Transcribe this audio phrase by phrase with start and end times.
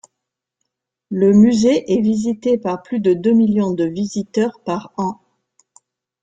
[1.11, 5.19] Le musée est visité par plus de deux millions de visiteurs par an.